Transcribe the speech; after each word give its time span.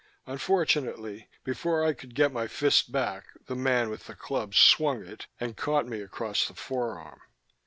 Unfortunately, 0.25 1.29
before 1.43 1.85
I 1.85 1.93
could 1.93 2.15
get 2.15 2.31
my 2.31 2.47
fist 2.47 2.91
back, 2.91 3.27
the 3.45 3.55
man 3.55 3.91
with 3.91 4.07
the 4.07 4.15
club 4.15 4.55
swung 4.55 5.05
it 5.05 5.27
and 5.39 5.55
caught 5.55 5.85
me 5.85 6.01
across 6.01 6.47
the 6.47 6.55
forearm. 6.55 7.21